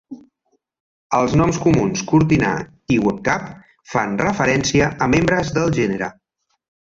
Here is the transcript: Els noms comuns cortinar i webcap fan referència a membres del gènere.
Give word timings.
Els 1.17 1.33
noms 1.41 1.59
comuns 1.65 2.01
cortinar 2.11 2.53
i 2.95 2.97
webcap 3.03 3.45
fan 3.93 4.17
referència 4.23 4.89
a 5.07 5.11
membres 5.17 5.53
del 5.61 5.73
gènere. 5.79 6.09